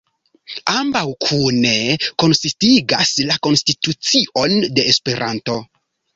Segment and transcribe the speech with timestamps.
[0.77, 1.73] Ambaŭ kune
[2.23, 5.61] konsistigas la konstitucion de Esperanto.